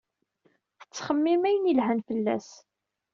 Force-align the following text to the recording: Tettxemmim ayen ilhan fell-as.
Tettxemmim 0.79 1.43
ayen 1.49 1.69
ilhan 1.71 1.99
fell-as. 2.07 2.49